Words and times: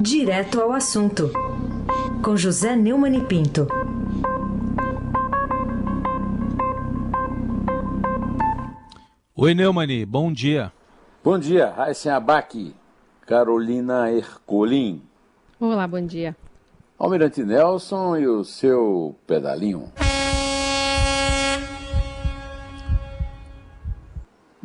Direto 0.00 0.60
ao 0.60 0.72
assunto, 0.72 1.30
com 2.22 2.36
José 2.36 2.74
Neumann 2.76 3.16
e 3.16 3.20
Pinto. 3.24 3.66
Oi, 9.36 9.54
Neumani, 9.54 10.04
bom 10.04 10.32
dia. 10.32 10.72
Bom 11.22 11.38
dia, 11.38 11.70
Raíssen 11.70 12.12
Abac, 12.12 12.74
Carolina 13.26 14.10
Ercolim. 14.10 15.02
Olá, 15.58 15.86
bom 15.86 16.04
dia. 16.04 16.36
Almirante 16.98 17.42
Nelson 17.42 18.16
e 18.16 18.26
o 18.26 18.44
seu 18.44 19.14
pedalinho. 19.26 19.90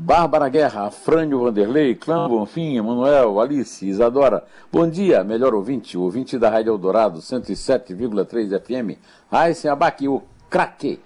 Bárbara 0.01 0.47
Guerra, 0.47 0.87
Afrânio 0.87 1.41
Vanderlei, 1.41 1.93
Clã 1.93 2.25
Bonfim, 2.25 2.77
Emanuel, 2.77 3.37
Alice, 3.37 3.85
Isadora. 3.85 4.45
Bom 4.71 4.89
dia, 4.89 5.25
melhor 5.25 5.53
ouvinte, 5.53 5.97
ouvinte 5.97 6.39
da 6.39 6.49
Rádio 6.49 6.71
Eldorado, 6.71 7.19
107,3 7.19 8.57
FM. 8.61 8.97
Raíssen 9.29 9.69
Abac, 9.69 10.07
o 10.07 10.23
craque. 10.49 11.01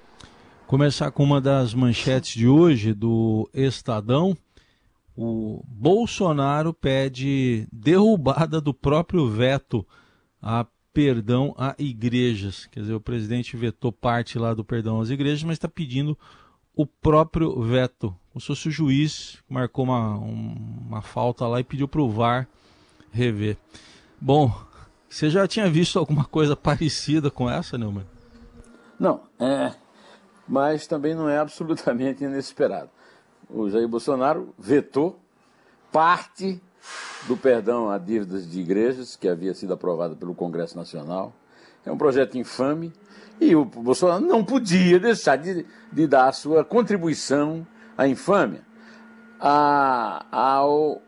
Começar 0.68 1.10
com 1.10 1.24
uma 1.24 1.42
das 1.42 1.74
manchetes 1.74 2.36
de 2.36 2.48
hoje 2.48 2.94
do 2.94 3.50
Estadão. 3.52 4.38
O 5.18 5.64
Bolsonaro 5.68 6.72
pede 6.72 7.68
derrubada 7.74 8.62
do 8.62 8.76
próprio 8.76 9.28
veto 9.28 9.84
a 10.40 10.68
perdão 10.94 11.56
a 11.58 11.74
igrejas. 11.80 12.68
Quer 12.68 12.82
dizer, 12.82 12.94
o 12.94 13.02
presidente 13.02 13.58
vetou 13.58 13.92
parte 13.92 14.38
lá 14.38 14.54
do 14.54 14.64
perdão 14.64 15.02
às 15.02 15.10
igrejas, 15.10 15.42
mas 15.42 15.54
está 15.54 15.68
pedindo 15.68 16.16
o 16.76 16.86
próprio 16.86 17.60
veto. 17.60 18.16
Como 18.34 18.42
se 18.42 18.48
fosse 18.48 18.68
o 18.68 18.72
juiz 18.72 19.38
marcou 19.48 19.86
uma, 19.86 20.18
uma 20.18 21.02
falta 21.04 21.46
lá 21.46 21.60
e 21.60 21.64
pediu 21.64 21.88
para 21.88 22.02
o 22.02 22.10
VAR 22.10 22.48
rever. 23.12 23.58
Bom, 24.20 24.52
você 25.08 25.30
já 25.30 25.48
tinha 25.48 25.70
visto 25.70 26.00
alguma 26.00 26.26
coisa 26.26 26.56
parecida 26.58 27.30
com 27.30 27.48
essa, 27.48 27.78
Neumann? 27.78 28.08
Não, 29.00 29.22
é, 29.40 29.72
mas 30.48 30.88
também 30.88 31.14
não 31.14 31.30
é 31.30 31.38
absolutamente 31.38 32.24
inesperado. 32.24 32.90
O 33.48 33.70
Jair 33.70 33.88
Bolsonaro 33.88 34.52
vetou 34.58 35.20
parte 35.92 36.60
do 37.28 37.38
perdão 37.38 37.92
a 37.92 38.00
dívidas 38.00 38.50
de 38.50 38.60
igrejas 38.60 39.16
que 39.16 39.28
havia 39.28 39.54
sido 39.54 39.74
aprovado 39.74 40.16
pelo 40.16 40.34
Congresso 40.34 40.76
Nacional. 40.76 41.32
É 41.86 41.92
um 41.92 41.98
projeto 42.00 42.36
infame 42.36 42.92
e 43.40 43.56
o 43.56 43.64
Bolsonaro 43.64 44.26
não 44.26 44.44
podia 44.44 45.00
deixar 45.00 45.36
de, 45.36 45.68
de 45.92 46.08
dar 46.08 46.30
a 46.30 46.32
sua 46.32 46.66
contribuição 46.66 47.68
à 47.98 48.08
infâmia 48.08 48.62
a, 49.40 50.26
ao 50.32 51.02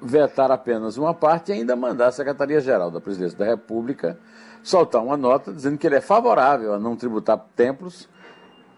vetar 0.00 0.50
apenas 0.50 0.96
uma 0.96 1.14
parte 1.14 1.50
e 1.50 1.54
ainda 1.54 1.76
mandar 1.76 2.08
a 2.08 2.12
Secretaria-Geral 2.12 2.90
da 2.90 3.00
Presidência 3.00 3.38
da 3.38 3.44
República 3.44 4.18
soltar 4.62 5.02
uma 5.02 5.16
nota 5.16 5.52
dizendo 5.52 5.78
que 5.78 5.86
ele 5.86 5.96
é 5.96 6.00
favorável 6.00 6.74
a 6.74 6.78
não 6.78 6.96
tributar 6.96 7.38
templos 7.56 8.08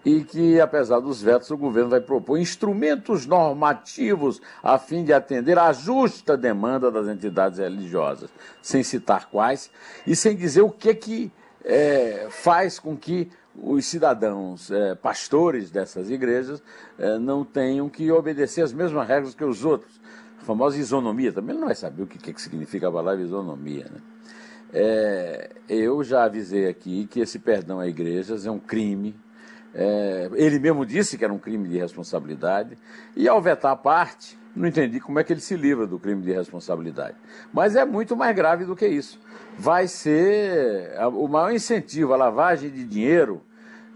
e 0.05 0.23
que, 0.23 0.61
apesar 0.61 1.01
dos 1.01 1.23
vetos, 1.23 1.51
o 1.51 1.57
governo 1.57 1.89
vai 1.89 2.01
propor 2.01 2.39
instrumentos 2.39 3.25
normativos 3.25 4.41
a 4.63 4.79
fim 4.79 5.03
de 5.03 5.15
atender 5.15 5.59
à 5.59 5.73
justa 5.73 6.37
demanda 6.37 6.91
das 6.91 7.09
entidades 7.09 7.59
religiosas, 7.59 8.29
sem 8.61 8.83
citar 8.83 9.31
quais 9.31 9.71
e 10.07 10.15
sem 10.15 10.37
dizer 10.37 10.61
o 10.61 10.71
que 10.71 10.95
que 10.95 11.33
é, 11.65 12.27
faz 12.29 12.79
com 12.79 12.95
que 12.95 13.31
os 13.57 13.87
cidadãos 13.87 14.71
é, 14.71 14.95
pastores 14.95 15.71
dessas 15.71 16.11
igrejas 16.11 16.63
é, 16.99 17.19
não 17.19 17.45
tenham 17.45 17.89
que 17.89 18.11
obedecer 18.11 18.63
as 18.63 18.73
mesmas 18.73 19.07
regras 19.07 19.35
que 19.35 19.45
os 19.45 19.65
outros. 19.65 20.01
A 20.41 20.45
famosa 20.45 20.79
isonomia, 20.79 21.33
também 21.33 21.55
não 21.57 21.67
vai 21.67 21.75
saber 21.75 22.03
o 22.03 22.07
que, 22.07 22.33
que 22.33 22.43
significa 22.43 22.89
a 22.89 22.93
palavra 22.93 23.23
isonomia. 23.23 23.87
Né? 23.91 24.01
É, 24.73 25.51
eu 25.69 26.03
já 26.03 26.25
avisei 26.25 26.69
aqui 26.69 27.07
que 27.07 27.21
esse 27.21 27.39
perdão 27.39 27.79
a 27.79 27.87
igrejas 27.87 28.45
é 28.45 28.51
um 28.51 28.59
crime. 28.59 29.15
É, 29.73 30.29
ele 30.35 30.59
mesmo 30.59 30.85
disse 30.85 31.17
que 31.17 31.25
era 31.25 31.33
um 31.33 31.39
crime 31.39 31.69
de 31.69 31.79
responsabilidade. 31.79 32.77
E 33.17 33.29
ao 33.29 33.41
vetar 33.41 33.73
a 33.73 33.77
parte, 33.77 34.37
não 34.55 34.69
entendi 34.69 35.01
como 35.01 35.19
é 35.19 35.25
que 35.25 35.33
ele 35.33 35.41
se 35.41 35.57
livra 35.57 35.87
do 35.87 35.99
crime 35.99 36.23
de 36.23 36.33
responsabilidade. 36.33 37.17
Mas 37.53 37.75
é 37.75 37.85
muito 37.85 38.17
mais 38.17 38.35
grave 38.37 38.65
do 38.65 38.77
que 38.77 38.87
isso. 38.87 39.21
Vai 39.59 39.89
ser 39.89 40.93
o 41.13 41.27
maior 41.27 41.53
incentivo 41.53 42.13
à 42.13 42.17
lavagem 42.17 42.71
de 42.71 42.85
dinheiro 42.85 43.43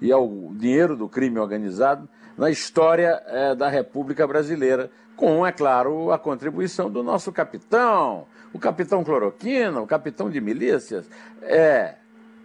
e 0.00 0.10
ao 0.12 0.28
dinheiro 0.54 0.96
do 0.96 1.08
crime 1.08 1.38
organizado 1.38 2.08
na 2.36 2.50
história 2.50 3.20
é, 3.26 3.54
da 3.54 3.68
República 3.68 4.26
Brasileira, 4.26 4.90
com, 5.16 5.44
é 5.44 5.50
claro, 5.50 6.12
a 6.12 6.18
contribuição 6.18 6.88
do 6.88 7.02
nosso 7.02 7.32
capitão, 7.32 8.26
o 8.52 8.58
capitão 8.58 9.02
Cloroquina, 9.02 9.80
o 9.80 9.86
capitão 9.86 10.30
de 10.30 10.40
milícias, 10.40 11.10
é 11.42 11.96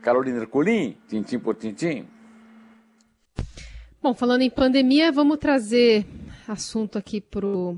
Carolina 0.02 0.40
Ercolim, 0.40 0.98
tintim 1.08 1.38
por 1.38 1.56
tintim. 1.56 2.08
Bom, 4.02 4.16
falando 4.16 4.42
em 4.42 4.50
pandemia, 4.50 5.12
vamos 5.12 5.38
trazer 5.38 6.06
assunto 6.48 6.98
aqui 6.98 7.22
para 7.22 7.46
o 7.46 7.78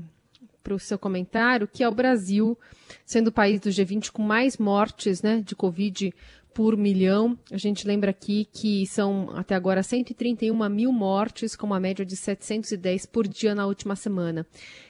para 0.66 0.74
o 0.74 0.80
seu 0.80 0.98
comentário, 0.98 1.68
que 1.68 1.84
é 1.84 1.88
o 1.88 1.94
Brasil, 1.94 2.58
sendo 3.04 3.28
o 3.28 3.32
país 3.32 3.60
do 3.60 3.70
G20 3.70 4.10
com 4.10 4.20
mais 4.20 4.58
mortes 4.58 5.22
né, 5.22 5.40
de 5.40 5.54
Covid 5.54 6.12
por 6.52 6.76
milhão. 6.76 7.38
A 7.52 7.56
gente 7.56 7.86
lembra 7.86 8.10
aqui 8.10 8.48
que 8.52 8.84
são 8.88 9.30
até 9.36 9.54
agora 9.54 9.80
131 9.80 10.68
mil 10.68 10.90
mortes, 10.90 11.54
com 11.54 11.66
uma 11.66 11.78
média 11.78 12.04
de 12.04 12.16
710 12.16 13.06
por 13.06 13.28
dia 13.28 13.54
na 13.54 13.64
última 13.64 13.94
semana. 13.94 14.44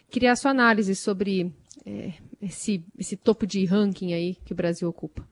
Queria 0.09 0.33
a 0.33 0.37
sua 0.37 0.51
análise 0.51 0.95
sobre 0.95 1.53
é, 1.85 2.15
esse, 2.41 2.83
esse 2.99 3.15
topo 3.15 3.47
de 3.47 3.63
ranking 3.67 4.15
aí 4.15 4.35
que 4.47 4.55
o 4.55 4.57
Brasil 4.57 4.89
ocupa. 4.89 5.23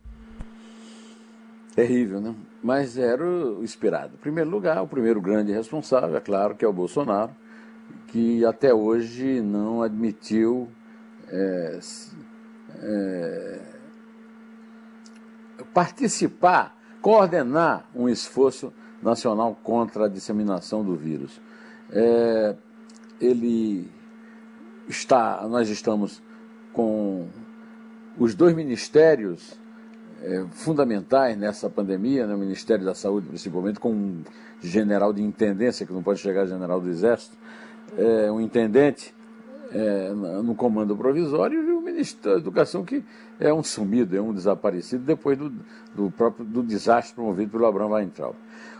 Terrível, 1.75 2.21
né? 2.21 2.34
Mas 2.62 2.99
era 2.99 3.25
o 3.26 3.65
esperado. 3.65 4.15
Em 4.16 4.19
primeiro 4.21 4.50
lugar, 4.50 4.82
o 4.82 4.87
primeiro 4.87 5.22
grande 5.22 5.53
responsável, 5.53 6.15
é 6.15 6.21
claro, 6.21 6.55
que 6.55 6.66
é 6.66 6.69
o 6.69 6.72
Bolsonaro 6.72 7.34
que 8.14 8.44
até 8.44 8.72
hoje 8.72 9.41
não 9.41 9.82
admitiu 9.82 10.69
é, 11.28 11.80
é, 12.76 13.60
participar, 15.75 16.78
coordenar 17.02 17.91
um 17.92 18.08
esforço 18.08 18.72
nacional 19.02 19.58
contra 19.64 20.04
a 20.04 20.08
disseminação 20.08 20.84
do 20.84 20.94
vírus. 20.94 21.41
É, 21.91 22.54
ele 23.20 23.91
está, 24.88 25.44
nós 25.48 25.69
estamos 25.69 26.22
com 26.72 27.26
os 28.16 28.32
dois 28.36 28.54
ministérios 28.54 29.58
é, 30.22 30.44
fundamentais 30.52 31.36
nessa 31.36 31.69
pandemia, 31.69 32.28
né, 32.28 32.34
o 32.36 32.38
Ministério 32.38 32.84
da 32.84 32.94
Saúde 32.94 33.26
principalmente, 33.26 33.81
com 33.81 33.91
um 33.91 34.22
general 34.62 35.12
de 35.12 35.20
intendência 35.20 35.84
que 35.84 35.92
não 35.92 36.00
pode 36.00 36.20
chegar 36.20 36.42
a 36.42 36.46
general 36.46 36.81
do 36.81 36.88
Exército, 36.88 37.36
é, 37.97 38.31
um 38.31 38.41
intendente 38.41 39.15
é, 39.72 40.10
no 40.12 40.55
comando 40.55 40.97
provisório 40.97 41.62
e 41.62 41.72
o 41.72 41.81
ministro 41.81 42.31
da 42.31 42.38
Educação 42.38 42.84
que 42.84 43.05
é 43.41 43.53
um 43.53 43.62
sumido, 43.62 44.16
é 44.16 44.21
um 44.21 44.32
desaparecido 44.32 45.05
depois 45.05 45.37
do, 45.37 45.53
do 45.94 46.10
próprio 46.10 46.44
do 46.44 46.62
desastre 46.62 47.15
promovido 47.15 47.50
pelo 47.50 47.66
Abrão 47.66 47.91
Weintraub. 47.91 48.37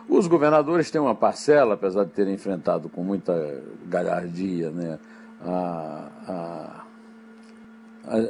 Os 0.09 0.27
governadores 0.27 0.91
têm 0.91 1.01
uma 1.01 1.15
parcela, 1.15 1.75
apesar 1.75 2.05
de 2.05 2.11
terem 2.11 2.35
enfrentado 2.35 2.89
com 2.89 3.03
muita 3.03 3.63
galhardia 3.87 4.71
né, 4.71 4.99
a, 5.41 6.09
a, 6.29 6.85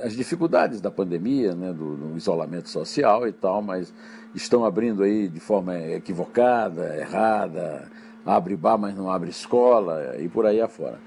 as 0.04 0.14
dificuldades 0.14 0.80
da 0.80 0.90
pandemia, 0.90 1.54
né, 1.54 1.72
do, 1.72 1.96
do, 1.96 2.16
isolamento 2.16 2.68
social 2.68 3.26
e 3.26 3.32
tal, 3.32 3.60
mas 3.60 3.92
estão 4.34 4.64
abrindo 4.64 5.02
aí 5.02 5.28
de 5.28 5.40
forma 5.40 5.76
equivocada, 5.76 6.96
errada, 6.96 7.90
abre 8.24 8.56
bar, 8.56 8.78
mas 8.78 8.94
não 8.94 9.10
abre 9.10 9.30
escola 9.30 10.16
e 10.18 10.28
por 10.28 10.46
aí 10.46 10.60
afora. 10.60 10.98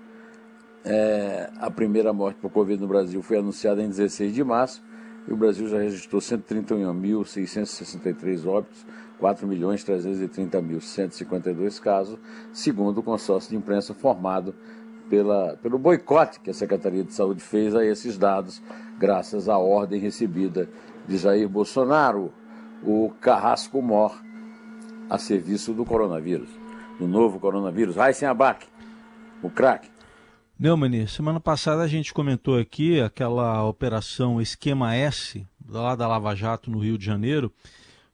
É, 0.83 1.51
a 1.57 1.69
primeira 1.69 2.11
morte 2.13 2.39
por 2.39 2.49
Covid 2.49 2.81
no 2.81 2.87
Brasil 2.87 3.21
foi 3.21 3.37
anunciada 3.37 3.83
em 3.83 3.89
16 3.89 4.33
de 4.33 4.43
março 4.43 4.81
e 5.27 5.33
o 5.33 5.37
Brasil 5.37 5.67
já 5.67 5.77
registrou 5.77 6.19
131.663 6.21 8.47
óbitos, 8.47 8.85
4.330.152 9.21 11.81
casos, 11.81 12.17
segundo 12.53 12.99
o 12.99 13.03
consórcio 13.03 13.51
de 13.51 13.57
imprensa 13.57 13.93
formado 13.93 14.55
pela, 15.09 15.57
pelo 15.57 15.77
boicote 15.77 16.39
que 16.39 16.49
a 16.49 16.53
Secretaria 16.53 17.03
de 17.03 17.13
Saúde 17.13 17.43
fez 17.43 17.75
a 17.75 17.83
esses 17.83 18.17
dados, 18.17 18.61
graças 18.97 19.49
à 19.49 19.57
ordem 19.57 19.99
recebida 19.99 20.69
de 21.07 21.17
Jair 21.17 21.49
Bolsonaro, 21.49 22.31
o 22.83 23.11
Carrasco 23.19 23.81
Mor, 23.81 24.17
a 25.09 25.17
serviço 25.17 25.73
do 25.73 25.83
coronavírus, 25.83 26.49
do 26.99 27.07
novo 27.07 27.39
coronavírus. 27.39 27.95
Vai 27.95 28.13
sem 28.13 28.27
abaque, 28.27 28.67
o 29.41 29.49
crack. 29.49 29.89
Neumann, 30.61 31.07
semana 31.07 31.39
passada 31.39 31.83
a 31.83 31.87
gente 31.87 32.13
comentou 32.13 32.57
aqui 32.57 32.99
aquela 32.99 33.63
operação 33.63 34.41
Esquema 34.41 34.93
S, 34.93 35.47
lá 35.65 35.95
da 35.95 36.05
Lava 36.05 36.35
Jato 36.35 36.69
no 36.69 36.79
Rio 36.79 36.97
de 36.97 37.05
Janeiro. 37.05 37.47
O 37.47 37.51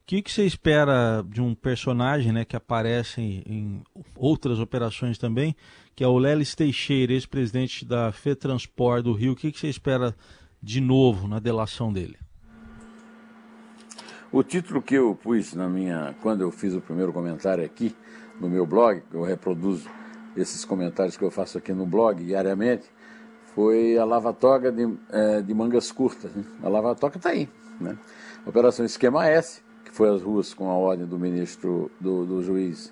que, 0.05 0.21
que 0.21 0.31
você 0.31 0.45
espera 0.45 1.25
de 1.27 1.41
um 1.41 1.55
personagem 1.55 2.31
né, 2.31 2.45
que 2.45 2.55
aparece 2.55 3.19
em, 3.19 3.43
em 3.47 3.83
outras 4.15 4.59
operações 4.59 5.17
também, 5.17 5.55
que 5.95 6.03
é 6.03 6.07
o 6.07 6.19
Lelis 6.19 6.53
Teixeira, 6.53 7.13
ex-presidente 7.13 7.83
da 7.83 8.11
FETransport 8.11 9.01
do 9.01 9.13
Rio. 9.13 9.33
O 9.33 9.35
que, 9.35 9.51
que 9.51 9.59
você 9.59 9.67
espera 9.67 10.15
de 10.61 10.79
novo 10.79 11.27
na 11.27 11.39
delação 11.39 11.91
dele? 11.91 12.19
O 14.31 14.43
título 14.43 14.83
que 14.83 14.93
eu 14.93 15.15
pus 15.15 15.55
na 15.55 15.67
minha, 15.67 16.13
quando 16.21 16.41
eu 16.41 16.51
fiz 16.51 16.75
o 16.75 16.81
primeiro 16.81 17.11
comentário 17.11 17.65
aqui 17.65 17.95
no 18.39 18.47
meu 18.47 18.67
blog, 18.67 19.01
que 19.01 19.15
eu 19.15 19.23
reproduzo 19.23 19.89
esses 20.35 20.65
comentários 20.65 21.17
que 21.17 21.23
eu 21.23 21.31
faço 21.31 21.57
aqui 21.57 21.73
no 21.73 21.85
blog 21.85 22.23
diariamente, 22.23 22.85
foi 23.53 23.97
a 23.97 24.03
lava-toga 24.03 24.71
de, 24.71 24.93
é, 25.09 25.41
de, 25.41 25.53
mangas 25.53 25.91
curtas. 25.91 26.31
Né? 26.33 26.43
A 26.61 26.69
lava-toga 26.69 27.17
está 27.17 27.29
aí. 27.29 27.49
Né? 27.79 27.97
Operação 28.45 28.85
Esquema 28.85 29.25
S, 29.27 29.61
que 29.83 29.91
foi 29.91 30.09
às 30.09 30.21
ruas 30.21 30.53
com 30.53 30.69
a 30.69 30.73
ordem 30.73 31.05
do 31.05 31.17
ministro, 31.17 31.89
do, 31.99 32.25
do 32.25 32.43
juiz 32.43 32.91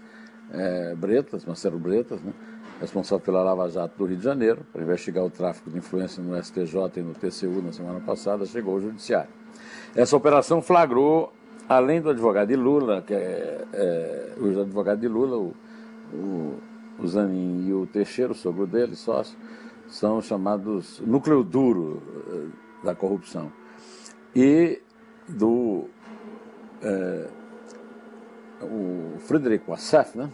é, 0.51 0.95
Bretas, 0.95 1.45
Marcelo 1.45 1.77
Bretas, 1.77 2.21
né? 2.21 2.33
responsável 2.79 3.23
pela 3.23 3.43
Lava 3.43 3.69
Jato 3.69 3.97
do 3.97 4.05
Rio 4.05 4.17
de 4.17 4.23
Janeiro, 4.23 4.65
para 4.71 4.81
investigar 4.81 5.23
o 5.23 5.29
tráfico 5.29 5.69
de 5.69 5.77
influência 5.77 6.21
no 6.23 6.41
STJ 6.41 6.75
e 6.97 7.01
no 7.01 7.13
TCU 7.13 7.61
na 7.61 7.71
semana 7.71 7.99
passada, 7.99 8.45
chegou 8.45 8.75
ao 8.75 8.81
Judiciário. 8.81 9.29
Essa 9.95 10.17
operação 10.17 10.61
flagrou, 10.61 11.31
além 11.67 12.01
do 12.01 12.09
advogado 12.09 12.47
de 12.47 12.55
Lula, 12.55 13.01
que 13.01 13.13
é, 13.13 13.63
é 13.73 14.33
o 14.37 14.61
advogado 14.61 14.99
de 14.99 15.07
Lula, 15.07 15.37
o, 15.37 15.53
o, 16.13 16.59
o 16.99 17.07
Zanin 17.07 17.67
e 17.67 17.73
o 17.73 17.85
Teixeira, 17.85 18.31
o 18.31 18.35
sogro 18.35 18.67
dele, 18.67 18.95
sócio, 18.95 19.37
são 19.87 20.21
chamados 20.21 20.99
núcleo 21.01 21.43
duro 21.43 22.01
eh, 22.27 22.85
da 22.85 22.95
corrupção. 22.95 23.51
E 24.35 24.81
do 25.27 25.87
é, 26.81 27.27
o 28.61 29.17
Frederico 29.19 29.73
Assef, 29.73 30.17
né? 30.17 30.29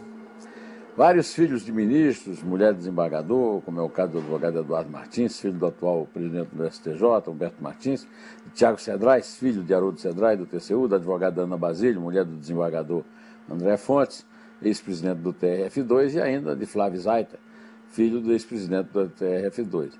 Vários 0.96 1.32
filhos 1.32 1.64
de 1.64 1.72
ministros, 1.72 2.42
mulher 2.42 2.74
desembargador, 2.74 3.62
como 3.62 3.80
é 3.80 3.82
o 3.82 3.88
caso 3.88 4.12
do 4.12 4.18
advogado 4.18 4.58
Eduardo 4.58 4.90
Martins, 4.90 5.40
filho 5.40 5.54
do 5.54 5.66
atual 5.66 6.06
presidente 6.12 6.48
do 6.52 6.68
STJ, 6.68 7.28
Humberto 7.28 7.62
Martins, 7.62 8.06
Tiago 8.52 8.78
Cedrais, 8.78 9.36
filho 9.36 9.62
de 9.62 9.72
Haroldo 9.72 10.00
Cedrais, 10.00 10.38
do 10.38 10.44
TCU, 10.44 10.88
da 10.88 10.96
advogada 10.96 11.42
Ana 11.42 11.56
Basílio, 11.56 12.00
mulher 12.00 12.24
do 12.24 12.36
desembargador 12.36 13.04
André 13.48 13.76
Fontes, 13.76 14.26
ex-presidente 14.62 15.18
do 15.18 15.32
TRF2, 15.32 16.14
e 16.14 16.20
ainda 16.20 16.54
de 16.54 16.66
Flávio 16.66 17.00
Zaita, 17.00 17.38
filho 17.88 18.20
do 18.20 18.32
ex-presidente 18.32 18.88
do 18.92 19.08
TRF2. 19.08 19.90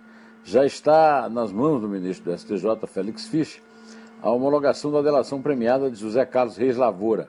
Já 0.45 0.65
está 0.65 1.29
nas 1.29 1.53
mãos 1.53 1.81
do 1.81 1.89
ministro 1.89 2.31
do 2.31 2.39
STJ, 2.39 2.87
Félix 2.87 3.27
Fischer, 3.27 3.63
a 4.23 4.31
homologação 4.31 4.91
da 4.91 5.03
delação 5.03 5.41
premiada 5.41 5.91
de 5.91 5.99
José 5.99 6.25
Carlos 6.25 6.57
Reis 6.57 6.77
Lavoura, 6.77 7.29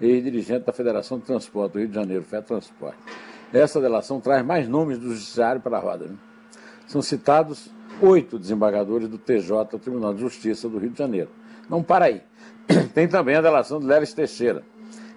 ex-dirigente 0.00 0.66
da 0.66 0.72
Federação 0.72 1.18
de 1.18 1.24
Transporte 1.24 1.72
do 1.72 1.78
Rio 1.78 1.88
de 1.88 1.94
Janeiro, 1.94 2.24
FETransporte. 2.24 2.98
Essa 3.52 3.80
delação 3.80 4.20
traz 4.20 4.44
mais 4.44 4.66
nomes 4.68 4.98
do 4.98 5.10
Judiciário 5.10 5.60
para 5.60 5.76
a 5.76 5.80
roda. 5.80 6.06
Né? 6.06 6.16
São 6.86 7.02
citados 7.02 7.70
oito 8.00 8.38
desembargadores 8.38 9.08
do 9.08 9.18
TJ, 9.18 9.78
Tribunal 9.78 10.14
de 10.14 10.20
Justiça 10.20 10.68
do 10.68 10.78
Rio 10.78 10.90
de 10.90 10.98
Janeiro. 10.98 11.30
Não 11.68 11.82
para 11.82 12.06
aí. 12.06 12.22
Tem 12.94 13.06
também 13.06 13.36
a 13.36 13.40
delação 13.40 13.78
de 13.78 13.86
Leves 13.86 14.12
Teixeira, 14.12 14.62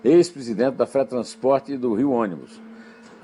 ex-presidente 0.05 0.75
da 0.75 0.85
FETransporte 0.85 1.73
e 1.73 1.77
do 1.77 1.93
Rio 1.95 2.11
Ônibus. 2.11 2.61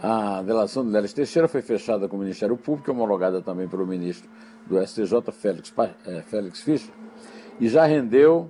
A 0.02 0.42
delação 0.42 0.84
de 0.84 0.90
Leles 0.90 1.14
Teixeira 1.14 1.48
foi 1.48 1.62
fechada 1.62 2.08
com 2.08 2.16
o 2.16 2.20
Ministério 2.20 2.58
Público, 2.58 2.90
homologada 2.90 3.40
também 3.40 3.68
pelo 3.68 3.86
ministro 3.86 4.28
do 4.66 4.84
STJ, 4.84 5.32
Félix, 5.32 5.72
é, 6.08 6.22
Félix 6.24 6.62
Fischer, 6.62 6.92
e 7.60 7.70
já 7.70 7.86
rendeu 7.86 8.50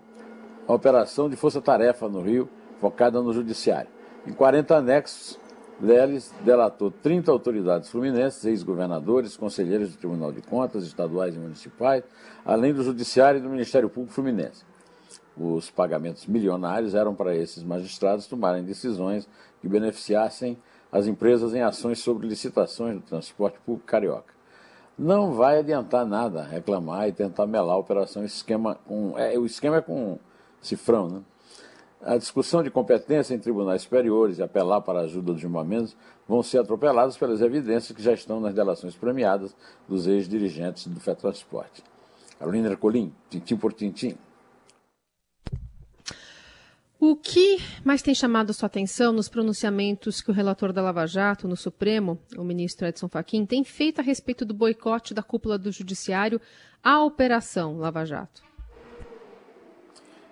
a 0.66 0.74
operação 0.74 1.30
de 1.30 1.36
força-tarefa 1.36 2.08
no 2.08 2.22
Rio, 2.22 2.48
focada 2.80 3.22
no 3.22 3.34
Judiciário. 3.34 3.90
Em 4.26 4.32
40 4.32 4.78
anexos, 4.78 5.38
Leles 5.82 6.34
delatou 6.46 6.90
30 6.90 7.32
autoridades 7.32 7.90
fluminenses, 7.90 8.46
ex-governadores, 8.46 9.36
conselheiros 9.36 9.92
do 9.92 9.98
Tribunal 9.98 10.32
de 10.32 10.42
Contas, 10.42 10.86
estaduais 10.86 11.36
e 11.36 11.40
municipais, 11.40 12.04
além 12.46 12.74
do 12.74 12.84
Judiciário 12.84 13.40
e 13.40 13.42
do 13.42 13.50
Ministério 13.50 13.90
Público 13.90 14.14
Fluminense. 14.14 14.71
Os 15.38 15.72
pagamentos 15.72 16.26
milionários 16.26 16.94
eram 16.94 17.16
para 17.16 17.36
esses 17.36 17.64
magistrados 17.64 18.28
tomarem 18.28 18.64
decisões 18.64 19.28
que 19.62 19.68
beneficiassem 19.68 20.58
as 20.92 21.08
empresas 21.08 21.54
em 21.54 21.62
ações 21.62 22.00
sobre 22.00 22.28
licitações 22.28 22.96
do 22.96 23.02
transporte 23.02 23.58
público 23.66 23.88
carioca. 23.88 24.34
Não 24.98 25.32
vai 25.32 25.60
adiantar 25.60 26.06
nada 26.06 26.44
reclamar 26.44 27.08
e 27.08 27.14
tentar 27.14 27.48
melar 27.48 27.76
a 27.76 27.80
operação 27.80 28.24
esquema 28.24 28.76
com. 28.86 29.18
É, 29.18 29.38
o 29.40 29.46
esquema 29.46 29.78
é 29.78 29.82
com 29.82 30.20
cifrão, 30.62 31.08
né? 31.08 31.22
A 32.04 32.18
discussão 32.18 32.64
de 32.64 32.72
competência 32.72 33.34
em 33.34 33.40
tribunais 33.40 33.84
superiores 33.84 34.40
e 34.40 34.44
apelar 34.44 34.82
para 34.82 35.00
a 35.00 35.04
ajuda 35.04 35.34
dos 35.34 35.42
julgamentos 35.42 35.96
vão 36.28 36.42
ser 36.42 36.58
atropelados 36.58 37.16
pelas 37.16 37.42
evidências 37.42 37.96
que 37.96 38.02
já 38.02 38.12
estão 38.12 38.40
nas 38.40 38.56
delações 38.56 38.96
premiadas 38.96 39.56
dos 39.88 40.08
ex-dirigentes 40.08 40.88
do 40.88 41.00
FETransporte. 41.00 41.84
Carolina 42.40 42.70
Ercolim, 42.70 43.14
tintim 43.30 43.56
por 43.56 43.72
tintim. 43.72 44.18
O 47.04 47.16
que 47.16 47.58
mais 47.84 48.04
tem 48.04 48.14
chamado 48.14 48.52
a 48.52 48.54
sua 48.54 48.68
atenção 48.68 49.12
nos 49.12 49.28
pronunciamentos 49.28 50.22
que 50.22 50.30
o 50.30 50.34
relator 50.34 50.72
da 50.72 50.84
Lava 50.84 51.08
Jato 51.08 51.48
no 51.48 51.58
Supremo, 51.58 52.20
o 52.38 52.44
ministro 52.44 52.86
Edson 52.86 53.08
Fachin, 53.08 53.44
tem 53.44 53.64
feito 53.64 54.00
a 54.00 54.04
respeito 54.04 54.46
do 54.46 54.54
boicote 54.54 55.12
da 55.12 55.24
cúpula 55.24 55.58
do 55.58 55.72
Judiciário 55.72 56.40
à 56.84 57.04
Operação 57.04 57.80
Lava 57.80 58.06
Jato? 58.06 58.44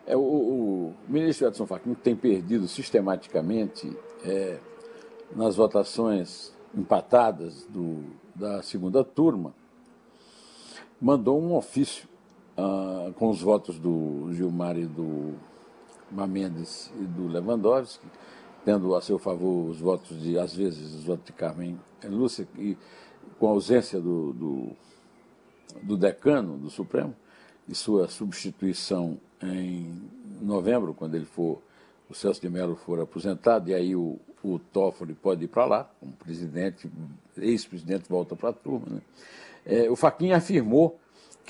É, 0.05 0.15
o, 0.15 0.19
o, 0.19 0.95
ministro 1.07 1.47
Edson 1.47 1.65
Fachin 1.65 1.95
tem 1.95 2.15
perdido 2.15 2.67
sistematicamente 2.67 3.91
é, 4.23 4.59
nas 5.35 5.55
votações 5.55 6.53
empatadas 6.75 7.65
do, 7.65 8.03
da 8.35 8.61
segunda 8.61 9.03
turma, 9.03 9.55
mandou 11.01 11.41
um 11.41 11.55
ofício 11.55 12.07
ah, 12.55 13.11
com 13.15 13.27
os 13.31 13.41
votos 13.41 13.79
do 13.79 14.31
Gilmar 14.33 14.77
e 14.77 14.85
do 14.85 15.33
Mendes 16.11 16.91
e 16.99 17.03
do 17.03 17.27
Lewandowski, 17.27 18.05
tendo 18.65 18.95
a 18.95 19.01
seu 19.01 19.17
favor 19.17 19.69
os 19.69 19.79
votos 19.79 20.21
de, 20.21 20.37
às 20.37 20.53
vezes, 20.55 20.93
os 20.93 21.03
votos 21.03 21.25
de 21.25 21.33
Carmen 21.33 21.79
Lúcia, 22.03 22.47
e 22.57 22.77
com 23.37 23.47
a 23.47 23.51
ausência 23.51 23.99
do, 23.99 24.33
do, 24.33 24.69
do 25.83 25.97
decano 25.97 26.57
do 26.57 26.69
Supremo, 26.69 27.15
e 27.67 27.75
sua 27.75 28.07
substituição 28.07 29.17
em 29.41 30.01
novembro, 30.41 30.93
quando 30.93 31.15
ele 31.15 31.25
for, 31.25 31.61
o 32.09 32.13
Celso 32.13 32.41
de 32.41 32.49
Mello 32.49 32.75
for 32.75 32.99
aposentado, 32.99 33.69
e 33.69 33.73
aí 33.73 33.95
o, 33.95 34.19
o 34.43 34.57
Toffoli 34.57 35.13
pode 35.13 35.45
ir 35.45 35.47
para 35.47 35.65
lá, 35.65 35.91
como 35.99 36.11
presidente, 36.13 36.89
ex-presidente 37.37 38.09
volta 38.09 38.35
para 38.35 38.49
a 38.49 38.53
turma. 38.53 38.87
Né? 38.89 39.01
É, 39.65 39.89
o 39.89 39.95
Faquinha 39.95 40.37
afirmou 40.37 40.99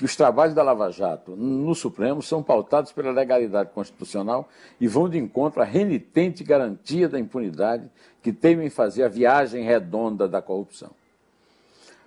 que 0.00 0.06
os 0.06 0.16
trabalhos 0.16 0.54
da 0.54 0.62
Lava 0.62 0.90
Jato 0.90 1.36
no 1.36 1.74
Supremo 1.74 2.22
são 2.22 2.42
pautados 2.42 2.90
pela 2.90 3.10
legalidade 3.10 3.68
constitucional 3.74 4.48
e 4.80 4.88
vão 4.88 5.10
de 5.10 5.18
encontro 5.18 5.60
à 5.60 5.64
renitente 5.66 6.42
garantia 6.42 7.06
da 7.06 7.20
impunidade 7.20 7.86
que 8.22 8.32
temem 8.32 8.70
fazer 8.70 9.02
a 9.02 9.08
viagem 9.08 9.62
redonda 9.62 10.26
da 10.26 10.40
corrupção. 10.40 10.88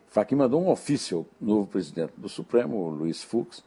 Faquinha 0.07 0.39
mandou 0.39 0.59
um 0.59 0.71
ofício 0.71 1.19
ao 1.19 1.25
novo 1.39 1.67
presidente 1.67 2.13
do 2.17 2.27
Supremo, 2.27 2.89
Luiz 2.89 3.21
Fux, 3.21 3.63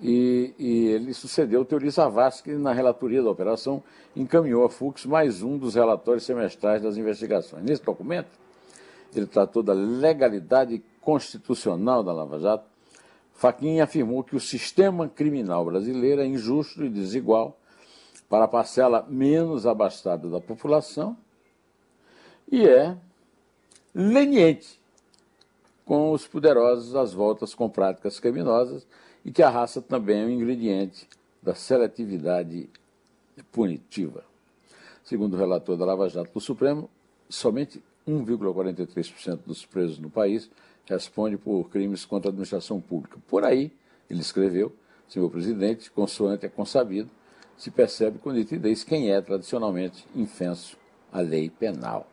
e, 0.00 0.54
e, 0.56 0.86
ele 0.86 1.12
sucedeu 1.12 1.62
o 1.62 1.64
Teori 1.64 1.90
Savassi, 1.90 2.44
que 2.44 2.52
na 2.52 2.72
relatoria 2.72 3.20
da 3.20 3.28
operação 3.28 3.82
encaminhou 4.14 4.64
a 4.64 4.70
Fux 4.70 5.04
mais 5.04 5.42
um 5.42 5.58
dos 5.58 5.74
relatórios 5.74 6.22
semestrais 6.22 6.80
das 6.80 6.96
investigações. 6.96 7.64
Nesse 7.64 7.82
documento, 7.82 8.30
ele 9.12 9.26
tratou 9.26 9.64
da 9.64 9.72
legalidade 9.72 10.80
constitucional 11.00 12.04
da 12.04 12.12
Lava 12.12 12.38
Jato. 12.38 12.77
Faquinha 13.38 13.84
afirmou 13.84 14.24
que 14.24 14.34
o 14.34 14.40
sistema 14.40 15.08
criminal 15.08 15.64
brasileiro 15.64 16.20
é 16.20 16.26
injusto 16.26 16.84
e 16.84 16.88
desigual 16.88 17.56
para 18.28 18.46
a 18.46 18.48
parcela 18.48 19.06
menos 19.08 19.64
abastada 19.64 20.28
da 20.28 20.40
população 20.40 21.16
e 22.50 22.66
é 22.66 22.96
leniente 23.94 24.80
com 25.84 26.10
os 26.10 26.26
poderosos 26.26 26.96
às 26.96 27.12
voltas 27.12 27.54
com 27.54 27.70
práticas 27.70 28.18
criminosas 28.18 28.84
e 29.24 29.30
que 29.30 29.40
a 29.40 29.48
raça 29.48 29.80
também 29.80 30.20
é 30.20 30.24
um 30.24 30.30
ingrediente 30.30 31.08
da 31.40 31.54
seletividade 31.54 32.68
punitiva. 33.52 34.24
Segundo 35.04 35.34
o 35.34 35.38
relator 35.38 35.76
da 35.76 35.84
Lava 35.84 36.08
Jato 36.08 36.32
do 36.34 36.40
Supremo, 36.40 36.90
somente 37.28 37.80
1,43% 38.04 39.42
dos 39.46 39.64
presos 39.64 40.00
no 40.00 40.10
país 40.10 40.50
responde 40.88 41.36
por 41.36 41.68
crimes 41.70 42.04
contra 42.04 42.28
a 42.28 42.30
administração 42.30 42.80
pública. 42.80 43.18
Por 43.28 43.44
aí, 43.44 43.72
ele 44.08 44.20
escreveu, 44.20 44.74
senhor 45.08 45.28
presidente, 45.30 45.90
consoante 45.90 46.46
é 46.46 46.48
consabido, 46.48 47.10
se 47.56 47.70
percebe 47.70 48.18
com 48.18 48.30
nitidez 48.30 48.84
quem 48.84 49.10
é 49.10 49.20
tradicionalmente 49.20 50.06
infenso 50.14 50.76
à 51.12 51.20
lei 51.20 51.50
penal. 51.50 52.08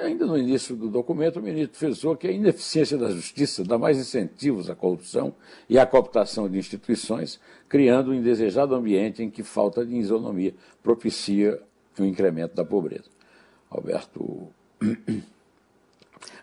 Ainda 0.00 0.26
no 0.26 0.38
início 0.38 0.76
do 0.76 0.88
documento, 0.88 1.40
o 1.40 1.42
ministro 1.42 1.76
frisou 1.76 2.16
que 2.16 2.28
a 2.28 2.30
ineficiência 2.30 2.96
da 2.96 3.10
justiça 3.10 3.64
dá 3.64 3.76
mais 3.76 3.98
incentivos 3.98 4.70
à 4.70 4.76
corrupção 4.76 5.34
e 5.68 5.76
à 5.76 5.84
cooptação 5.84 6.48
de 6.48 6.56
instituições, 6.56 7.40
criando 7.68 8.12
um 8.12 8.14
indesejado 8.14 8.76
ambiente 8.76 9.24
em 9.24 9.28
que 9.28 9.42
falta 9.42 9.84
de 9.84 9.96
isonomia 9.96 10.54
propicia 10.84 11.60
o 11.98 12.04
incremento 12.04 12.54
da 12.54 12.64
pobreza. 12.64 13.10
Alberto 13.68 14.48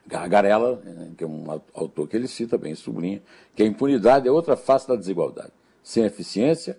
Gargarella, 0.05 0.81
que 1.17 1.23
é 1.23 1.27
um 1.27 1.45
autor 1.73 2.07
que 2.07 2.15
ele 2.15 2.27
cita, 2.27 2.57
bem 2.57 2.73
sublinha, 2.75 3.21
que 3.55 3.63
a 3.63 3.65
impunidade 3.65 4.27
é 4.27 4.31
outra 4.31 4.55
face 4.55 4.87
da 4.87 4.95
desigualdade. 4.95 5.51
Sem 5.83 6.03
eficiência, 6.05 6.77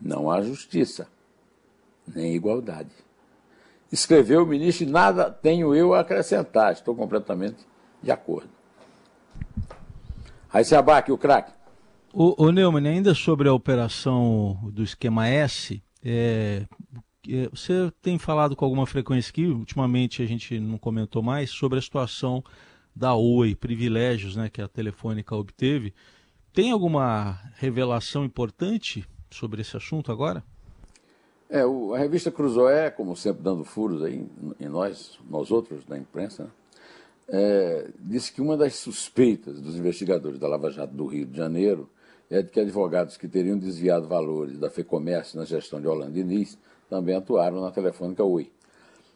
não 0.00 0.30
há 0.30 0.40
justiça, 0.40 1.06
nem 2.06 2.34
igualdade. 2.34 2.90
Escreveu 3.92 4.44
o 4.44 4.46
ministro, 4.46 4.86
e 4.86 4.90
nada 4.90 5.30
tenho 5.30 5.74
eu 5.74 5.92
a 5.94 6.00
acrescentar, 6.00 6.72
estou 6.72 6.94
completamente 6.94 7.66
de 8.02 8.10
acordo. 8.10 8.48
Aí 10.52 10.64
se 10.64 10.74
abaque 10.74 11.12
o 11.12 11.18
craque. 11.18 11.52
O, 12.12 12.44
o 12.44 12.50
Neumann, 12.50 12.88
ainda 12.88 13.14
sobre 13.14 13.48
a 13.48 13.52
operação 13.52 14.58
do 14.72 14.82
esquema 14.82 15.28
S, 15.28 15.82
é, 16.04 16.66
você 17.50 17.92
tem 18.00 18.18
falado 18.18 18.56
com 18.56 18.64
alguma 18.64 18.86
frequência 18.86 19.30
aqui, 19.30 19.46
ultimamente 19.46 20.22
a 20.22 20.26
gente 20.26 20.58
não 20.58 20.78
comentou 20.78 21.22
mais, 21.22 21.50
sobre 21.50 21.78
a 21.78 21.82
situação 21.82 22.42
da 22.94 23.14
Oi, 23.14 23.54
privilégios 23.54 24.36
né, 24.36 24.48
que 24.48 24.62
a 24.62 24.68
Telefônica 24.68 25.34
obteve. 25.34 25.94
Tem 26.52 26.70
alguma 26.70 27.38
revelação 27.56 28.24
importante 28.24 29.06
sobre 29.30 29.60
esse 29.60 29.76
assunto 29.76 30.10
agora? 30.10 30.42
É, 31.48 31.64
o, 31.64 31.94
a 31.94 31.98
revista 31.98 32.30
Cruzoé, 32.30 32.90
como 32.90 33.16
sempre 33.16 33.42
dando 33.42 33.64
furos 33.64 34.02
aí 34.02 34.26
em 34.58 34.68
nós, 34.68 35.18
nós 35.28 35.50
outros 35.50 35.84
da 35.84 35.98
imprensa, 35.98 36.44
né, 36.44 36.50
é, 37.32 37.88
disse 38.00 38.32
que 38.32 38.40
uma 38.40 38.56
das 38.56 38.74
suspeitas 38.76 39.60
dos 39.60 39.76
investigadores 39.76 40.38
da 40.38 40.48
Lava 40.48 40.70
Jato 40.70 40.94
do 40.94 41.06
Rio 41.06 41.26
de 41.26 41.36
Janeiro 41.36 41.88
é 42.28 42.42
de 42.42 42.50
que 42.50 42.60
advogados 42.60 43.16
que 43.16 43.28
teriam 43.28 43.58
desviado 43.58 44.08
valores 44.08 44.58
da 44.58 44.70
FEComércio 44.70 45.38
na 45.38 45.44
gestão 45.44 45.80
de 45.80 45.86
Holanda 45.86 46.12
Diniz 46.12 46.58
também 46.90 47.14
atuaram 47.14 47.60
na 47.60 47.70
Telefônica 47.70 48.22
Oi. 48.24 48.50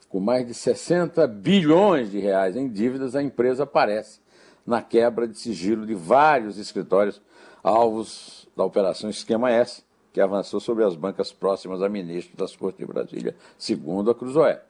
Com 0.08 0.20
mais 0.20 0.46
de 0.46 0.54
60 0.54 1.26
bilhões 1.26 2.08
de 2.08 2.20
reais 2.20 2.54
em 2.54 2.68
dívidas, 2.68 3.16
a 3.16 3.22
empresa 3.22 3.64
aparece 3.64 4.20
na 4.64 4.80
quebra 4.80 5.26
de 5.26 5.36
sigilo 5.36 5.84
de 5.84 5.94
vários 5.94 6.56
escritórios 6.56 7.20
alvos 7.62 8.48
da 8.56 8.64
Operação 8.64 9.10
Esquema 9.10 9.50
S, 9.50 9.82
que 10.12 10.20
avançou 10.20 10.60
sobre 10.60 10.84
as 10.84 10.94
bancas 10.94 11.32
próximas 11.32 11.82
a 11.82 11.88
ministro 11.88 12.36
das 12.36 12.54
Cortes 12.54 12.78
de 12.78 12.86
Brasília, 12.86 13.34
segundo 13.58 14.10
a 14.10 14.14
Cruzoé. 14.14 14.62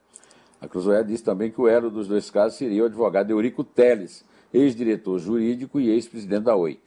A 0.59 0.67
Cruzoé 0.67 1.05
disse 1.05 1.23
também 1.23 1.51
que 1.51 1.61
o 1.61 1.69
elo 1.69 1.91
dos 1.91 2.09
dois 2.09 2.31
casos 2.31 2.57
seria 2.57 2.83
o 2.83 2.87
advogado 2.87 3.31
Eurico 3.31 3.63
Teles, 3.63 4.25
ex-diretor 4.53 5.19
jurídico 5.19 5.79
e 5.79 5.91
ex-presidente 5.91 6.45
da 6.45 6.57
Oi. 6.57 6.81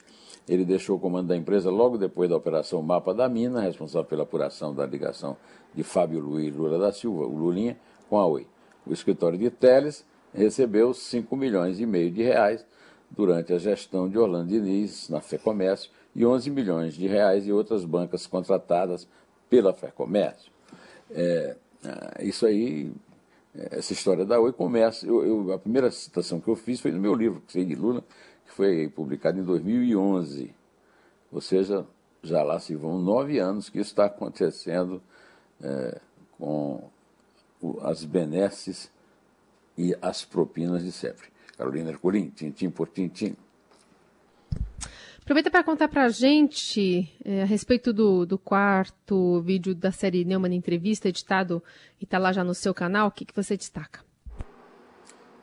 Ele 0.47 0.63
deixou 0.63 0.95
o 0.95 0.99
comando 0.99 1.27
da 1.27 1.35
empresa 1.35 1.69
logo 1.69 1.97
depois 1.97 2.29
da 2.29 2.37
Operação 2.37 2.81
Mapa 2.81 3.13
da 3.13 3.27
Mina, 3.27 3.59
responsável 3.59 4.07
pela 4.07 4.23
apuração 4.23 4.73
da 4.73 4.85
ligação 4.85 5.35
de 5.75 5.83
Fábio 5.83 6.19
Luiz 6.19 6.55
Lula 6.55 6.79
da 6.79 6.91
Silva, 6.91 7.25
o 7.25 7.35
Lulinha, 7.35 7.77
com 8.09 8.17
a 8.17 8.25
Oi. 8.25 8.47
O 8.85 8.93
escritório 8.93 9.37
de 9.37 9.49
Teles 9.49 10.05
recebeu 10.33 10.93
5 10.93 11.35
milhões 11.35 11.79
e 11.79 11.85
meio 11.85 12.09
de 12.09 12.23
reais 12.23 12.65
durante 13.09 13.53
a 13.53 13.57
gestão 13.57 14.07
de 14.09 14.17
Orlando 14.17 14.49
Diniz 14.49 15.09
na 15.09 15.19
FEComércio 15.19 15.91
e 16.15 16.25
11 16.25 16.49
milhões 16.49 16.93
de 16.93 17.07
reais 17.07 17.45
e 17.47 17.51
outras 17.51 17.83
bancas 17.83 18.25
contratadas 18.25 19.07
pela 19.49 19.73
FEComércio. 19.73 20.51
É, 21.11 21.55
é, 21.83 22.25
isso 22.25 22.45
aí, 22.45 22.91
essa 23.53 23.93
história 23.93 24.25
da 24.25 24.39
Oi 24.39 24.51
começa. 24.51 25.05
Eu, 25.05 25.25
eu, 25.25 25.53
a 25.53 25.59
primeira 25.59 25.91
citação 25.91 26.39
que 26.39 26.47
eu 26.47 26.55
fiz 26.55 26.79
foi 26.79 26.91
no 26.91 26.99
meu 26.99 27.13
livro, 27.13 27.41
que 27.41 27.53
sei 27.53 27.65
de 27.65 27.75
Lula, 27.75 28.03
que 28.47 28.53
foi 28.53 28.87
publicado 28.87 29.39
em 29.39 29.43
2011. 29.43 30.53
Ou 31.31 31.41
seja, 31.41 31.85
já 32.23 32.41
lá 32.43 32.59
se 32.59 32.75
vão 32.75 32.99
nove 32.99 33.37
anos 33.39 33.69
que 33.69 33.79
isso 33.79 33.91
está 33.91 34.05
acontecendo 34.05 35.01
é, 35.61 35.99
com 36.37 36.89
as 37.81 38.03
benesses 38.03 38.91
e 39.77 39.95
as 40.01 40.23
propinas 40.23 40.83
de 40.83 40.91
sempre. 40.91 41.27
Carolina 41.57 41.89
Ercolim, 41.89 42.29
tintim 42.29 42.69
por 42.69 42.87
tintim. 42.87 43.35
Aproveita 45.19 45.51
para 45.51 45.63
contar 45.63 45.89
para 45.89 46.05
a 46.05 46.09
gente 46.09 47.13
é, 47.25 47.41
a 47.41 47.45
respeito 47.45 47.91
do, 47.91 48.25
do, 48.25 48.37
quarto 48.37 49.41
vídeo 49.41 49.75
da 49.75 49.91
série 49.91 50.23
Neumann 50.23 50.55
Entrevista, 50.55 51.09
editado 51.09 51.61
e 51.99 52.05
está 52.05 52.17
lá 52.17 52.31
já 52.31 52.45
no 52.45 52.53
seu 52.53 52.73
canal. 52.73 53.09
O 53.09 53.11
que, 53.11 53.25
que 53.25 53.35
você 53.35 53.57
destaca? 53.57 54.06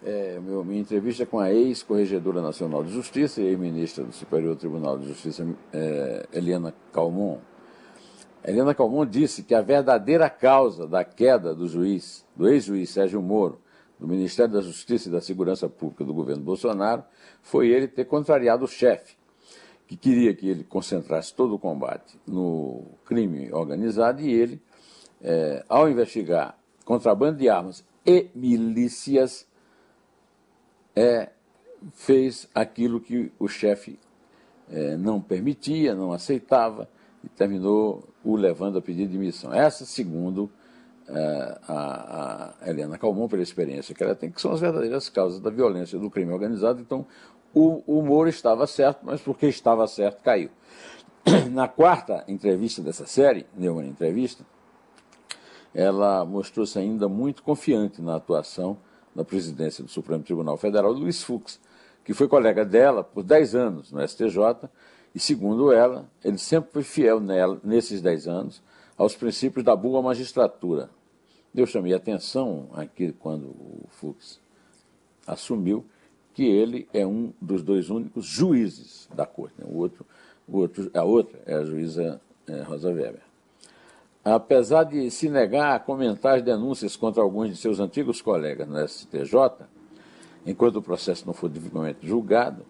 É, 0.07 0.39
meu, 0.39 0.63
minha 0.63 0.81
entrevista 0.81 1.25
com 1.25 1.39
a 1.39 1.51
ex-corregedora 1.51 2.43
nacional 2.43 2.85
de 2.85 2.93
justiça 2.93 3.41
e 3.41 3.47
ex-ministra 3.47 4.05
do 4.05 4.13
Superior 4.13 4.55
Tribunal 4.55 4.99
de 4.99 5.09
Justiça, 5.09 5.47
é, 5.73 6.27
Eliana 6.31 6.75
Calmon. 6.93 7.39
Eliana 8.45 8.75
Calmon 8.75 9.07
disse 9.07 9.43
que 9.43 9.55
a 9.55 9.63
verdadeira 9.63 10.29
causa 10.29 10.87
da 10.87 11.03
queda 11.03 11.55
do 11.55 11.67
juiz, 11.67 12.23
do 12.37 12.47
ex-juiz 12.47 12.91
Sérgio 12.91 13.23
Moro, 13.23 13.59
do 13.99 14.07
Ministério 14.07 14.53
da 14.53 14.61
Justiça 14.61 15.09
e 15.09 15.13
da 15.13 15.23
Segurança 15.23 15.71
Pública 15.71 16.05
do 16.05 16.13
governo 16.13 16.43
Bolsonaro, 16.43 17.03
foi 17.41 17.69
ele 17.69 17.89
ter 17.89 18.05
contrariado 18.05 18.67
o 18.67 18.69
chefe 18.69 19.17
que 19.87 19.97
queria 19.97 20.35
que 20.35 20.49
ele 20.49 20.65
concentrasse 20.65 21.35
todo 21.35 21.55
o 21.55 21.59
combate 21.59 22.19
no 22.27 22.85
crime 23.05 23.53
organizado 23.53 24.21
e 24.21 24.33
ele, 24.33 24.61
é, 25.23 25.65
ao 25.69 25.89
investigar 25.89 26.59
contrabando 26.85 27.39
de 27.39 27.49
armas 27.49 27.85
e 28.05 28.29
milícias, 28.35 29.47
é, 30.95 31.31
fez 31.93 32.49
aquilo 32.55 33.01
que 33.01 33.33
o 33.39 33.49
chefe 33.49 33.99
é, 34.71 34.97
não 34.97 35.21
permitia, 35.21 35.95
não 35.95 36.13
aceitava 36.13 36.89
e 37.23 37.29
terminou 37.29 38.05
o 38.23 38.37
levando 38.37 38.79
a 38.79 38.83
pedido 38.83 39.13
de 39.13 39.19
missão. 39.19 39.53
Essa, 39.53 39.85
segundo 39.85 40.51
é, 41.09 41.59
a, 41.69 42.55
a, 42.63 42.71
Helena 42.71 42.97
Calmon, 42.99 43.29
pela 43.29 43.43
experiência 43.43 43.95
que 43.95 44.03
ela 44.03 44.15
tem, 44.15 44.31
que 44.31 44.41
são 44.41 44.53
as 44.53 44.61
verdadeiras 44.61 45.09
causas 45.09 45.41
da 45.41 45.51
violência 45.51 45.99
do 45.99 46.11
crime 46.11 46.33
organizado. 46.33 46.81
Então, 46.81 47.07
o, 47.53 47.83
o 47.87 48.03
Moro 48.03 48.29
estava 48.29 48.67
certo, 48.67 49.01
mas 49.03 49.21
porque 49.21 49.47
estava 49.47 49.87
certo, 49.87 50.23
caiu. 50.23 50.51
Na 51.53 51.69
quarta 51.69 52.25
entrevista 52.27 52.83
dessa 52.83 53.07
série, 53.07 53.47
Neumann 53.57 53.89
Entrevista, 53.89 54.45
ela 55.75 56.25
mostrou-se 56.25 56.79
ainda 56.79 57.09
muito 57.09 57.43
confiante 57.43 58.01
na 58.01 58.17
atuação 58.17 58.79
da 59.15 59.25
presidência 59.25 59.85
do 59.85 59.91
Supremo 59.91 60.23
Tribunal 60.23 60.57
Federal, 60.57 60.93
Luiz 60.93 61.23
Fux, 61.23 61.61
que 62.05 62.13
foi 62.13 62.29
colega 62.29 62.65
dela 62.65 63.03
por 63.03 63.23
10 63.23 63.55
anos 63.55 63.93
no 63.93 64.07
STJ, 64.07 64.69
e 65.15 65.21
segundo 65.21 65.73
ela, 65.73 66.09
ele 66.25 66.39
sempre 66.39 66.71
foi 66.73 66.83
fiel 66.83 67.21
nela, 67.21 67.61
nesses 67.63 68.01
10 68.01 68.27
anos, 68.27 68.63
aos 68.97 69.15
princípios 69.15 69.65
da 69.65 69.75
boa 69.75 70.03
magistratura. 70.03 70.91
Eu 71.55 71.67
chamei 71.67 71.95
atenção 71.95 72.69
aqui 72.75 73.13
quando 73.13 73.47
o 73.47 73.87
Fux 73.91 74.41
assumiu 75.27 75.85
que 76.35 76.43
ele 76.45 76.89
é 76.93 77.07
um 77.07 77.33
dos 77.41 77.63
dois 77.63 77.91
únicos 77.91 78.27
juízes 78.27 79.09
da 79.15 79.25
corte. 79.25 79.55
Né? 79.59 79.67
O 79.69 79.79
outro, 79.79 80.05
o 80.49 80.59
outro, 80.59 80.91
a 80.93 81.05
outra 81.05 81.41
é 81.47 81.55
a 81.55 81.65
juíza 81.65 82.21
é, 82.49 82.61
Rosa 82.63 82.89
Weber. 82.89 83.23
Apesar 84.25 84.85
de 84.85 85.11
se 85.11 85.29
negar 85.29 85.75
a 85.75 85.79
comentar 85.79 86.39
as 86.39 86.43
denúncias 86.43 86.97
contra 86.97 87.23
alguns 87.23 87.51
de 87.51 87.57
seus 87.57 87.79
antigos 87.79 88.23
colegas 88.23 88.67
no 88.67 88.89
STJ, 88.89 89.67
enquanto 90.47 90.77
o 90.77 90.83
processo 90.83 91.27
não 91.27 91.35
for 91.35 91.51
devidamente 91.51 92.07
julgado, 92.07 92.65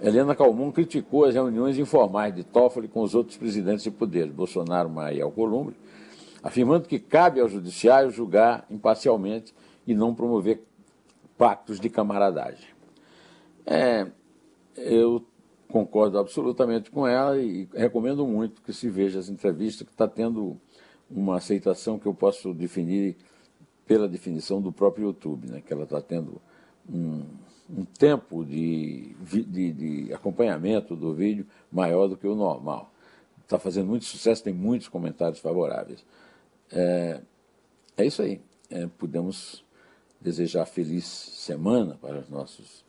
Helena 0.00 0.34
Calmon 0.34 0.72
criticou 0.72 1.26
as 1.26 1.34
reuniões 1.34 1.76
informais 1.78 2.34
de 2.34 2.42
Toffoli 2.42 2.88
com 2.88 3.02
os 3.02 3.14
outros 3.14 3.36
presidentes 3.36 3.82
de 3.82 3.90
poderes, 3.90 4.32
Bolsonaro, 4.32 4.88
Maia 4.88 5.16
e 5.16 5.20
Alcolumbre, 5.20 5.76
afirmando 6.42 6.88
que 6.88 6.98
cabe 6.98 7.40
ao 7.40 7.48
judiciário 7.48 8.10
julgar 8.10 8.64
imparcialmente 8.70 9.52
e 9.86 9.94
não 9.94 10.14
promover 10.14 10.62
pactos 11.36 11.78
de 11.78 11.90
camaradagem. 11.90 12.68
É, 13.66 14.06
eu 14.76 15.22
concordo 15.68 16.18
absolutamente 16.18 16.90
com 16.90 17.06
ela 17.06 17.36
e 17.38 17.68
recomendo 17.74 18.26
muito 18.26 18.62
que 18.62 18.72
se 18.72 18.88
veja 18.88 19.18
as 19.18 19.28
entrevistas, 19.28 19.86
que 19.86 19.92
está 19.92 20.08
tendo 20.08 20.58
uma 21.10 21.36
aceitação 21.36 21.98
que 21.98 22.06
eu 22.06 22.14
posso 22.14 22.52
definir 22.52 23.16
pela 23.86 24.08
definição 24.08 24.60
do 24.60 24.70
próprio 24.70 25.06
YouTube, 25.06 25.50
né? 25.50 25.62
que 25.64 25.72
ela 25.72 25.84
está 25.84 26.00
tendo 26.00 26.40
um, 26.88 27.24
um 27.70 27.84
tempo 27.84 28.44
de, 28.44 29.14
de, 29.24 29.72
de, 29.72 30.12
acompanhamento 30.12 30.94
do 30.94 31.14
vídeo 31.14 31.46
maior 31.72 32.06
do 32.06 32.16
que 32.16 32.26
o 32.26 32.34
normal. 32.34 32.92
Está 33.42 33.58
fazendo 33.58 33.86
muito 33.86 34.04
sucesso, 34.04 34.44
tem 34.44 34.52
muitos 34.52 34.88
comentários 34.88 35.40
favoráveis. 35.40 36.04
É, 36.70 37.22
é 37.96 38.04
isso 38.04 38.20
aí. 38.20 38.40
É, 38.70 38.86
podemos 38.86 39.64
desejar 40.20 40.66
feliz 40.66 41.06
semana 41.06 41.96
para 42.00 42.18
os 42.18 42.28
nossos 42.28 42.84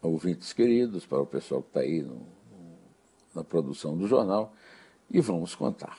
ouvintes 0.00 0.52
queridos, 0.52 1.04
para 1.04 1.20
o 1.20 1.26
pessoal 1.26 1.62
que 1.62 1.68
está 1.68 1.80
aí 1.80 2.00
no, 2.02 2.14
no, 2.14 2.78
na 3.34 3.44
produção 3.44 3.96
do 3.96 4.06
jornal, 4.06 4.54
e 5.10 5.20
vamos 5.20 5.54
contar. 5.54 5.98